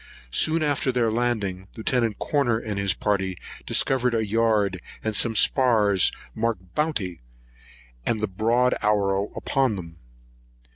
[0.31, 2.17] Soon after their landing, Lieut.
[2.17, 7.21] Corner and his party discovered a yard and some spars marked Bounty,
[8.03, 9.97] and the broad arrow upon them.